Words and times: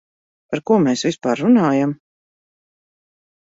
Par 0.53 0.63
ko 0.69 0.77
mēs 0.85 1.03
vispār 1.09 1.43
runājam? 1.43 1.95